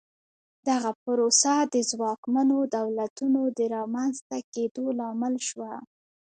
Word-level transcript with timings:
دغه 0.67 0.91
پروسه 1.03 1.53
د 1.73 1.75
ځواکمنو 1.91 2.57
دولتونو 2.77 3.41
د 3.57 3.59
رامنځته 3.75 4.37
کېدو 4.53 4.85
لامل 4.99 5.35
شوه. 5.47 5.73